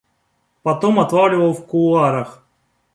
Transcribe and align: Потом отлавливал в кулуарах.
Потом 0.63 0.99
отлавливал 0.99 1.53
в 1.53 1.67
кулуарах. 1.67 2.43